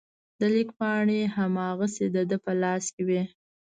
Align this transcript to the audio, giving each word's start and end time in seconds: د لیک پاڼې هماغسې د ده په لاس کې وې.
د 0.39 0.41
لیک 0.53 0.69
پاڼې 0.79 1.19
هماغسې 1.35 2.05
د 2.15 2.17
ده 2.29 2.37
په 2.45 2.51
لاس 2.61 2.85
کې 2.93 3.01
وې. 3.07 3.21